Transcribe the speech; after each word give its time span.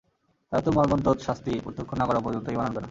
তারা 0.51 0.61
তো 0.61 0.69
মর্মন্তুদ 0.71 1.17
শাস্তি 1.19 1.51
প্রত্যক্ষ 1.63 1.91
না 1.93 2.05
করা 2.05 2.19
পর্যন্ত 2.19 2.47
ঈমান 2.49 2.65
আনবে 2.65 2.73
না। 2.73 2.79